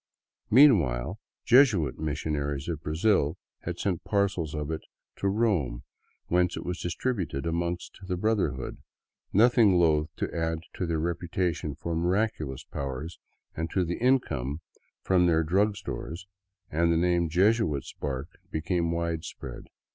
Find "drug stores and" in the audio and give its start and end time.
15.43-16.91